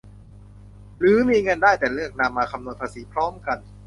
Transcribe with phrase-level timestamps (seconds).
[0.99, 3.57] หรือมีเงินได้แต่เลือกนำมาคำนวณภาษีพร้อมกัน